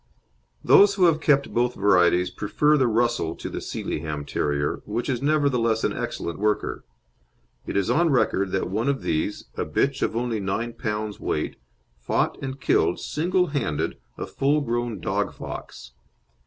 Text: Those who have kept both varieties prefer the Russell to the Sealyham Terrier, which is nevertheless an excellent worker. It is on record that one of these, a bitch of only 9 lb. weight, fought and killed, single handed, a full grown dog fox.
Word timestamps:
Those 0.63 0.95
who 0.95 1.05
have 1.05 1.21
kept 1.21 1.53
both 1.53 1.75
varieties 1.75 2.31
prefer 2.31 2.75
the 2.75 2.87
Russell 2.87 3.35
to 3.35 3.49
the 3.51 3.61
Sealyham 3.61 4.25
Terrier, 4.25 4.81
which 4.85 5.07
is 5.07 5.21
nevertheless 5.21 5.83
an 5.83 5.93
excellent 5.93 6.39
worker. 6.39 6.83
It 7.67 7.77
is 7.77 7.91
on 7.91 8.09
record 8.09 8.49
that 8.49 8.67
one 8.67 8.89
of 8.89 9.03
these, 9.03 9.45
a 9.57 9.63
bitch 9.63 10.01
of 10.01 10.15
only 10.15 10.39
9 10.39 10.73
lb. 10.73 11.19
weight, 11.19 11.57
fought 11.99 12.41
and 12.41 12.59
killed, 12.59 12.99
single 12.99 13.45
handed, 13.53 13.99
a 14.17 14.25
full 14.25 14.61
grown 14.61 14.99
dog 14.99 15.35
fox. 15.35 15.91